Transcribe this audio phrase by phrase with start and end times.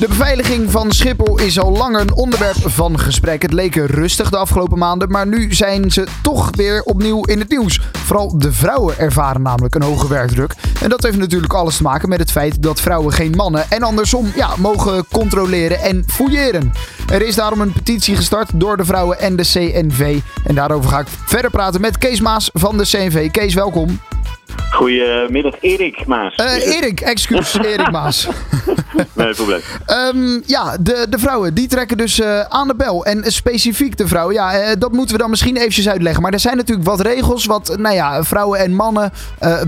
[0.00, 3.42] De beveiliging van Schiphol is al langer een onderwerp van gesprek.
[3.42, 7.48] Het leek rustig de afgelopen maanden, maar nu zijn ze toch weer opnieuw in het
[7.48, 7.80] nieuws.
[7.92, 10.54] Vooral de vrouwen ervaren namelijk een hoge werkdruk.
[10.82, 13.82] En dat heeft natuurlijk alles te maken met het feit dat vrouwen geen mannen en
[13.82, 16.72] andersom ja, mogen controleren en fouilleren.
[17.12, 20.20] Er is daarom een petitie gestart door de vrouwen en de CNV.
[20.44, 23.30] En daarover ga ik verder praten met Kees Maas van de CNV.
[23.30, 24.00] Kees, welkom.
[24.80, 26.36] Goedemiddag, Erik Maas.
[26.36, 28.28] Uh, Erik, excuus, Erik Maas.
[29.14, 29.60] nee probleem.
[30.14, 33.04] Um, ja, de, de vrouwen die trekken dus uh, aan de bel.
[33.04, 36.22] En specifiek de vrouwen, ja, uh, dat moeten we dan misschien eventjes uitleggen.
[36.22, 39.10] Maar er zijn natuurlijk wat regels wat nou ja, vrouwen en mannen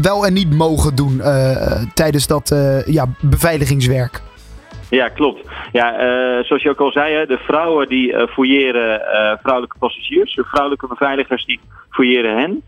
[0.02, 1.22] wel en niet mogen doen
[1.94, 2.54] tijdens dat
[2.86, 4.20] ja, beveiligingswerk.
[4.90, 5.48] Ja, klopt.
[5.72, 5.94] Ja,
[6.42, 9.00] zoals je ook al zei, de vrouwen die fouilleren
[9.42, 10.34] vrouwelijke passagiers.
[10.34, 12.62] De vrouwelijke beveiligers die fouilleren hen.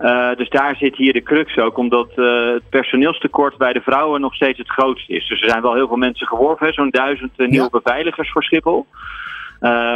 [0.00, 4.20] Uh, dus daar zit hier de crux ook, omdat uh, het personeelstekort bij de vrouwen
[4.20, 5.28] nog steeds het grootste is.
[5.28, 7.80] Dus er zijn wel heel veel mensen geworven, zo'n duizend uh, nieuwe ja.
[7.80, 8.86] beveiligers voor Schiphol.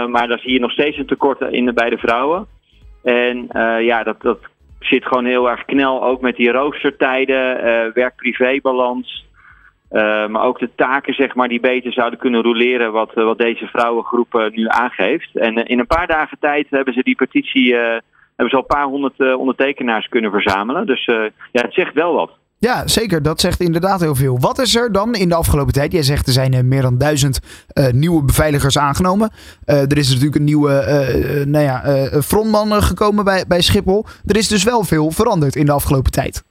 [0.09, 2.47] maar daar zie je nog steeds een tekort in, bij de vrouwen.
[3.03, 3.47] En
[3.81, 4.39] ja, dat, dat
[4.81, 7.63] zit gewoon heel erg knel, ook met die roostertijden,
[7.95, 9.27] werk-privé-balans.
[10.29, 14.51] maar ook de taken zeg maar, die beter zouden kunnen roleren, wat, wat deze vrouwengroep
[14.53, 15.37] nu aangeeft.
[15.37, 17.77] En in een paar dagen tijd hebben ze die petitie
[18.39, 20.87] hebben ze al een paar honderd uh, ondertekenaars kunnen verzamelen.
[20.87, 21.17] Dus uh,
[21.53, 22.31] ja, het zegt wel wat.
[22.59, 23.23] Ja, zeker.
[23.23, 24.39] Dat zegt inderdaad heel veel.
[24.39, 25.93] Wat is er dan in de afgelopen tijd?
[25.93, 27.41] Jij zegt er zijn uh, meer dan duizend
[27.93, 29.31] nieuwe beveiligers aangenomen.
[29.65, 31.83] er is natuurlijk een nieuwe nou ja,
[32.23, 34.05] frontman gekomen bij, bij Schiphol.
[34.27, 36.43] Er is dus wel veel veranderd in de afgelopen tijd.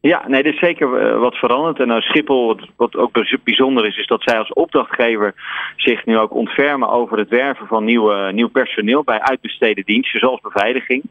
[0.00, 1.80] Ja, nee, er is zeker wat veranderd.
[1.80, 3.10] En nou, Schiphol, wat, ook
[3.44, 5.34] bijzonder is, is dat zij als opdrachtgever
[5.76, 10.40] zich nu ook ontfermen over het werven van nieuwe, nieuw personeel bij uitbesteden diensten, zoals
[10.40, 11.02] beveiliging.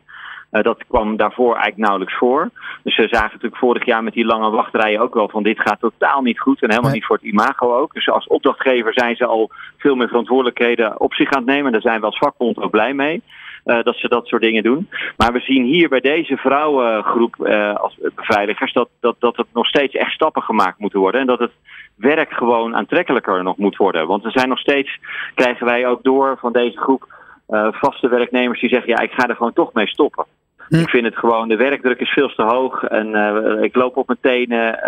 [0.52, 2.50] Uh, dat kwam daarvoor eigenlijk nauwelijks voor.
[2.84, 5.80] Dus ze zagen natuurlijk vorig jaar met die lange wachtrijen ook wel van dit gaat
[5.80, 7.94] totaal niet goed en helemaal niet voor het imago ook.
[7.94, 11.72] Dus als opdrachtgever zijn ze al veel meer verantwoordelijkheden op zich aan het nemen.
[11.72, 13.22] Daar zijn we als vakbond ook blij mee.
[13.66, 14.90] Uh, dat ze dat soort dingen doen.
[15.18, 19.68] Maar we zien hier bij deze vrouwengroep uh, als beveiligers dat, dat, dat er nog
[19.68, 21.22] steeds echt stappen gemaakt moeten worden.
[21.22, 21.52] En dat het
[21.96, 24.08] werk gewoon aantrekkelijker nog moet worden.
[24.08, 25.00] Want er zijn nog steeds,
[25.36, 27.14] krijgen wij ook door van deze groep
[27.50, 30.26] uh, vaste werknemers die zeggen, ja, ik ga er gewoon toch mee stoppen.
[30.68, 30.76] Hm.
[30.76, 33.16] Ik vind het gewoon, de werkdruk is veel te hoog en
[33.64, 34.80] ik loop op mijn tenen,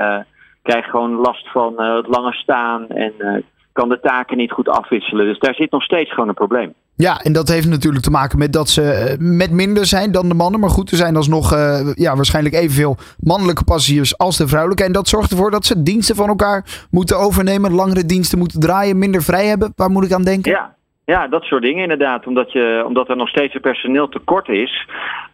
[0.62, 5.26] krijg gewoon last van het lange staan en kan de taken niet goed afwisselen.
[5.26, 6.74] Dus daar zit nog steeds gewoon een probleem.
[7.00, 10.34] Ja, en dat heeft natuurlijk te maken met dat ze met minder zijn dan de
[10.34, 10.60] mannen.
[10.60, 14.84] Maar goed, er zijn alsnog uh, ja, waarschijnlijk evenveel mannelijke passagiers als de vrouwelijke.
[14.84, 19.00] En dat zorgt ervoor dat ze diensten van elkaar moeten overnemen, langere diensten moeten draaien,
[19.00, 19.74] minder vrij hebben.
[19.76, 20.52] Waar moet ik aan denken?
[20.52, 20.76] Ja,
[21.06, 22.28] ja, dat soort dingen inderdaad.
[22.28, 24.88] Omdat, je, omdat er nog steeds een personeel tekort is,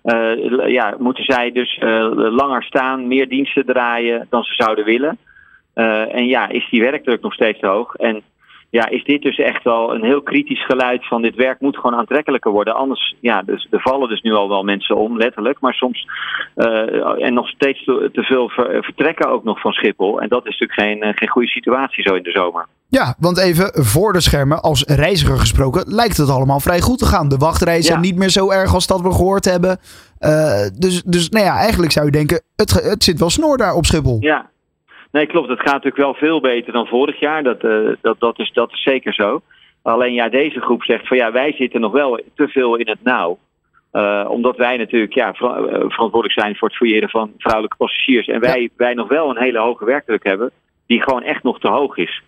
[0.03, 1.80] uh, ja, moeten zij dus
[2.16, 5.18] langer staan, meer diensten draaien dan ze zouden willen.
[6.13, 7.95] En ja, is die werkdruk nog steeds te hoog.
[7.95, 8.22] En
[8.80, 11.96] ja, is dit dus echt wel een heel kritisch geluid van dit werk moet gewoon
[11.96, 12.76] aantrekkelijker worden.
[12.76, 15.60] Anders, ja, dus, er vallen dus nu al wel mensen om, letterlijk.
[15.60, 16.08] Maar soms,
[16.56, 20.22] uh, en nog steeds te, te veel ver, vertrekken ook nog van Schiphol.
[20.22, 22.66] En dat is natuurlijk geen, geen goede situatie zo in de zomer.
[22.88, 27.06] Ja, want even voor de schermen, als reiziger gesproken, lijkt het allemaal vrij goed te
[27.06, 27.30] gaan.
[27.30, 29.80] De wachtreizen zijn niet meer zo erg als dat we gehoord hebben.
[30.20, 30.30] Uh,
[30.80, 33.86] dus, dus nou ja, eigenlijk zou je denken, het, het zit wel snor daar op
[33.86, 34.18] Schiphol.
[34.20, 34.52] Ja,
[35.13, 35.50] Nee, klopt.
[35.50, 37.44] Het gaat natuurlijk wel veel beter dan vorig jaar.
[37.44, 39.41] Dat, uh, dat, dat, is, dat is zeker zo.
[39.81, 43.03] Alleen ja, deze groep zegt van ja, wij zitten nog wel te veel in het
[43.03, 43.38] nauw.
[43.94, 48.28] Uh, omdat wij natuurlijk ja, ver verantwoordelijk zijn voor het fouilleren van vrouwelijke passagiers.
[48.28, 48.68] En wij, ja.
[48.78, 50.51] wij nog wel een hele hoge werkdruk hebben,
[50.88, 52.22] die gewoon echt nog te hoog is.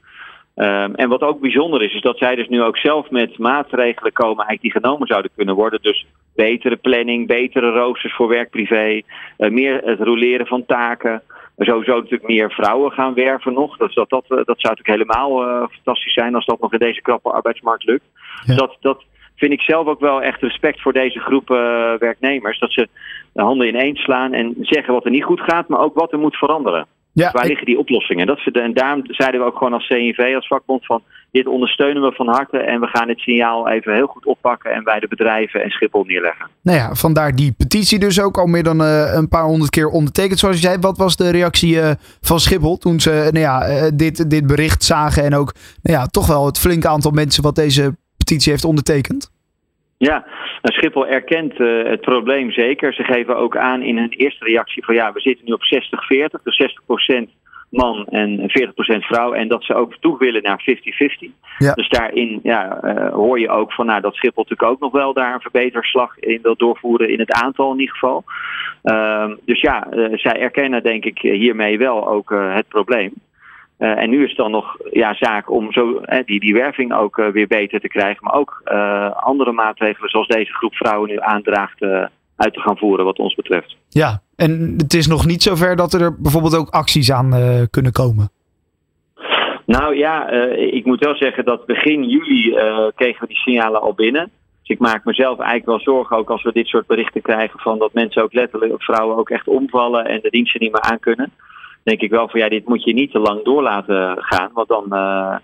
[0.55, 4.13] Um, en wat ook bijzonder is, is dat zij dus nu ook zelf met maatregelen
[4.13, 5.81] komen eigenlijk die genomen zouden kunnen worden.
[5.81, 9.01] Dus betere planning, betere roosters voor werk-privé,
[9.37, 11.21] uh, meer het roleren van taken
[11.57, 13.77] sowieso natuurlijk meer vrouwen gaan werven nog.
[13.77, 17.01] Dus dat, dat, dat zou natuurlijk helemaal uh, fantastisch zijn als dat nog in deze
[17.01, 18.05] krappe arbeidsmarkt lukt.
[18.45, 18.55] Ja.
[18.55, 19.03] Dat, dat
[19.35, 21.57] vind ik zelf ook wel echt respect voor deze groep uh,
[21.99, 22.59] werknemers.
[22.59, 22.87] Dat ze
[23.33, 26.19] de handen ineens slaan en zeggen wat er niet goed gaat, maar ook wat er
[26.19, 26.85] moet veranderen.
[27.15, 28.27] Ja, Waar liggen die oplossingen?
[28.27, 31.01] Dat, en daarom zeiden we ook gewoon als CNV, als vakbond, van
[31.31, 34.83] dit ondersteunen we van harte en we gaan het signaal even heel goed oppakken en
[34.83, 36.49] bij de bedrijven en Schiphol neerleggen.
[36.61, 39.87] Nou ja, vandaar die petitie dus ook al meer dan uh, een paar honderd keer
[39.87, 40.39] ondertekend.
[40.39, 41.91] Zoals je zei, wat was de reactie uh,
[42.21, 46.05] van Schiphol toen ze nou ja, uh, dit, dit bericht zagen en ook nou ja,
[46.05, 49.33] toch wel het flinke aantal mensen wat deze petitie heeft ondertekend?
[50.05, 50.25] Ja,
[50.61, 52.93] nou, Schiphol erkent uh, het probleem zeker.
[52.93, 55.61] Ze geven ook aan in hun eerste reactie van ja, we zitten nu op
[56.39, 56.67] 60-40, dus
[57.21, 58.43] 60% man en 40%
[58.99, 59.33] vrouw.
[59.33, 60.63] En dat ze ook toe willen naar
[61.27, 61.31] 50-50.
[61.57, 61.73] Ja.
[61.73, 65.13] Dus daarin ja, eh, hoor je ook van nou, dat Schiphol natuurlijk ook nog wel
[65.13, 67.09] daar een verbeterslag in wil doorvoeren.
[67.09, 68.23] In het aantal in ieder geval.
[68.83, 73.13] Ehm, dus ja, eh, zij erkennen denk ik hiermee wel ook eh, het probleem.
[73.77, 76.93] Eh, en nu is het dan nog ja, zaak om zo, eh, die, die werving
[76.93, 78.23] ook eh, weer beter te krijgen.
[78.23, 78.61] Maar ook
[79.15, 81.81] andere maatregelen zoals deze groep vrouwen nu aandraagt
[82.35, 83.75] uit te gaan voeren wat ons betreft.
[83.89, 87.33] Ja, en het is nog niet zover dat er bijvoorbeeld ook acties aan
[87.69, 88.29] kunnen komen.
[89.65, 92.55] Nou ja, ik moet wel zeggen dat begin juli
[92.95, 94.31] kregen we die signalen al binnen.
[94.61, 97.79] Dus ik maak mezelf eigenlijk wel zorgen, ook als we dit soort berichten krijgen, van
[97.79, 101.31] dat mensen ook letterlijk, vrouwen ook echt omvallen en de diensten niet meer aankunnen.
[101.85, 104.67] Denk ik wel van ja, dit moet je niet te lang door laten gaan, want
[104.67, 105.35] dan, eh,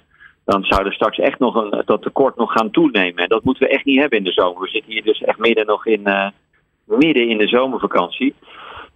[0.46, 3.24] dan zou er straks echt nog een, dat tekort nog gaan toenemen.
[3.24, 4.62] En dat moeten we echt niet hebben in de zomer.
[4.62, 6.28] We zitten hier dus echt midden nog in, eh,
[6.86, 8.34] midden in de zomervakantie.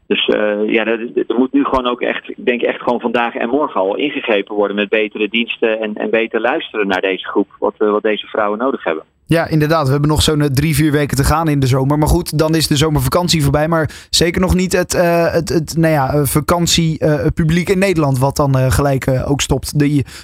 [0.08, 3.50] Dus eh, ja, er, moet nu gewoon ook echt, ik denk echt gewoon vandaag en
[3.50, 7.74] morgen al ingegrepen worden met betere diensten en, en beter luisteren naar deze groep, wat,
[7.78, 9.04] eh, wat deze vrouwen nodig hebben.
[9.28, 9.86] Ja, inderdaad.
[9.86, 11.98] We hebben nog zo'n eh, drie, vier weken te gaan in de zomer.
[11.98, 13.68] Maar goed, dan is de zomervakantie voorbij.
[13.68, 14.92] Maar zeker nog niet het,
[15.32, 19.80] het, het nou ja, vakantiepubliek in Nederland wat dan gelijk ook stopt.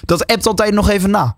[0.06, 1.36] Dat appt altijd nog even na.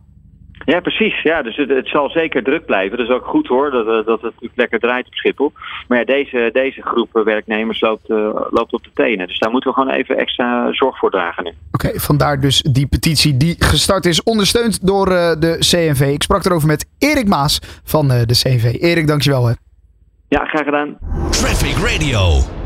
[0.64, 1.22] Ja, precies.
[1.22, 2.98] Ja, dus het, het zal zeker druk blijven.
[2.98, 5.52] Dat is ook goed hoor, dat, eh, dat het natuurlijk lekker draait op Schiphol.
[5.88, 8.16] Maar ja, deze, deze groep eh, werknemers loopt, eh,
[8.50, 9.26] loopt op de tenen.
[9.26, 11.52] Dus daar moeten we gewoon even extra zorg voor dragen nu.
[11.72, 16.00] Oké, vandaar dus die petitie die gestart is, ondersteund door eh, de CNV.
[16.00, 18.76] Ik sprak erover met Erik Maas van eh, de CNV.
[18.80, 19.52] Erik, dankjewel hè.
[20.28, 20.98] Ja, graag gedaan.
[21.30, 22.63] Traffic Radio.